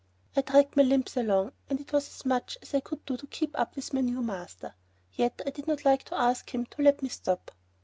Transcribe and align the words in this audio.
I 0.35 0.41
dragged 0.41 0.75
my 0.75 0.81
limbs 0.81 1.15
along 1.15 1.51
and 1.69 1.79
it 1.79 1.93
was 1.93 2.07
as 2.07 2.25
much 2.25 2.57
as 2.63 2.73
I 2.73 2.79
could 2.79 3.05
do 3.05 3.17
to 3.17 3.27
keep 3.27 3.55
up 3.55 3.75
with 3.75 3.93
my 3.93 4.01
new 4.01 4.23
master. 4.23 4.73
Yet 5.13 5.43
I 5.45 5.51
did 5.51 5.67
not 5.67 5.85
like 5.85 6.05
to 6.05 6.17
ask 6.19 6.49
him 6.49 6.65
to 6.65 6.81
let 6.81 7.03
me 7.03 7.09
stop. 7.09 7.51